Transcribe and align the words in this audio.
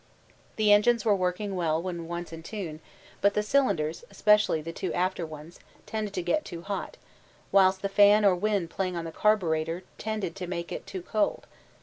The 0.55 0.71
engines 0.73 1.05
were 1.05 1.15
working 1.15 1.53
well 1.55 1.79
when 1.79 2.07
once 2.07 2.33
in 2.33 2.41
tune, 2.41 2.79
but 3.21 3.35
the 3.35 3.43
cylinders, 3.43 4.03
especially 4.09 4.59
the 4.59 4.73
two 4.73 4.91
after 4.95 5.27
ones, 5.27 5.59
tended 5.85 6.11
to 6.15 6.23
get 6.23 6.43
too 6.43 6.63
hot, 6.63 6.97
whilst 7.51 7.83
the 7.83 7.87
fan 7.87 8.25
or 8.25 8.33
wind 8.33 8.71
playing 8.71 8.95
on 8.97 9.05
the 9.05 9.11
carburetter 9.11 9.83
tended 9.99 10.35
to 10.37 10.47
make 10.47 10.71
it 10.71 10.87
too 10.87 11.03
cold. 11.03 11.45